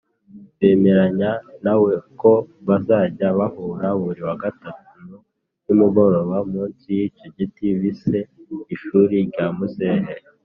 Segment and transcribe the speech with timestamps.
[0.59, 1.31] bemeranya
[1.63, 2.31] na we ko
[2.67, 5.15] bazajya bahura buri wa gatanu
[5.63, 8.17] nimugoroba munsi y’icyo giti bise
[8.75, 10.13] “ishuri rya muzehe”.